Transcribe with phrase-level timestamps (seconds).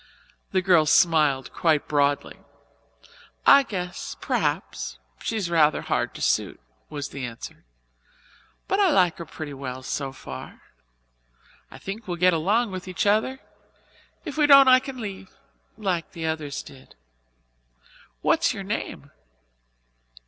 [0.51, 2.39] The girl smiled quite broadly.
[3.45, 7.65] "I guess p'r'aps she's rather hard to suit," was the answer,
[8.67, 10.61] "but I like her pretty well so far.
[11.69, 13.41] I think we'll get along with each other.
[14.25, 15.37] If we don't I can leave
[15.77, 16.95] like the others did."
[18.23, 19.11] "What is your name?"